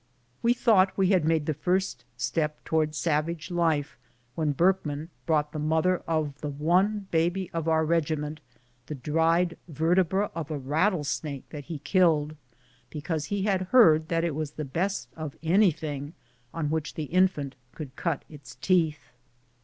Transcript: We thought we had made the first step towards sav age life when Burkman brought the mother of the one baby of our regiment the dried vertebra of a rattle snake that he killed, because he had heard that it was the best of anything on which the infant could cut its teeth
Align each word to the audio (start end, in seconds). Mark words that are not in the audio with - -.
We 0.41 0.55
thought 0.55 0.97
we 0.97 1.09
had 1.09 1.25
made 1.25 1.45
the 1.45 1.53
first 1.53 2.05
step 2.17 2.63
towards 2.65 2.97
sav 2.97 3.29
age 3.29 3.51
life 3.51 3.99
when 4.33 4.51
Burkman 4.51 5.11
brought 5.27 5.51
the 5.51 5.59
mother 5.59 5.97
of 6.07 6.41
the 6.41 6.49
one 6.49 7.05
baby 7.11 7.51
of 7.53 7.67
our 7.67 7.85
regiment 7.85 8.39
the 8.87 8.95
dried 8.95 9.59
vertebra 9.67 10.31
of 10.33 10.49
a 10.49 10.57
rattle 10.57 11.03
snake 11.03 11.47
that 11.51 11.65
he 11.65 11.77
killed, 11.77 12.35
because 12.89 13.25
he 13.25 13.43
had 13.43 13.67
heard 13.69 14.07
that 14.07 14.23
it 14.23 14.33
was 14.33 14.53
the 14.53 14.65
best 14.65 15.07
of 15.15 15.35
anything 15.43 16.13
on 16.51 16.71
which 16.71 16.95
the 16.95 17.03
infant 17.03 17.53
could 17.75 17.95
cut 17.95 18.25
its 18.27 18.55
teeth 18.55 19.11